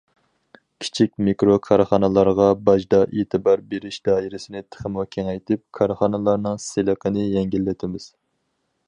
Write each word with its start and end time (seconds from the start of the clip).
كىچىك، 0.83 1.11
مىكرو 1.25 1.57
كارخانىلارغا 1.67 2.47
باجدا 2.69 3.01
ئېتىبار 3.19 3.63
بېرىش 3.73 3.99
دائىرىسىنى 4.09 4.63
تېخىمۇ 4.69 5.05
كېڭەيتىپ، 5.17 5.63
كارخانىلارنىڭ 5.81 6.59
سېلىقىنى 6.65 7.27
يەڭگىللىتىمىز. 7.37 8.13